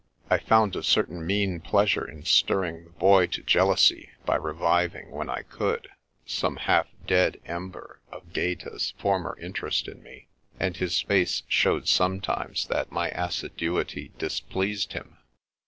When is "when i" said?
5.11-5.43